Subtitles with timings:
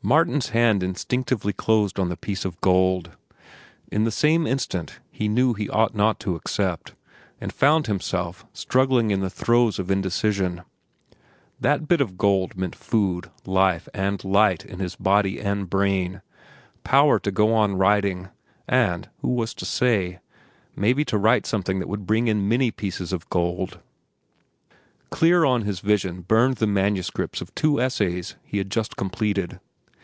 [0.00, 3.10] Martin's hand instinctively closed on the piece of gold.
[3.90, 6.94] In the same instant he knew he ought not to accept,
[7.42, 10.62] and found himself struggling in the throes of indecision.
[11.60, 16.22] That bit of gold meant food, life, and light in his body and brain,
[16.84, 18.28] power to go on writing,
[18.66, 23.80] and—who was to say?—maybe to write something that would bring in many pieces of gold.
[25.10, 29.60] Clear on his vision burned the manuscripts of two essays he had just completed.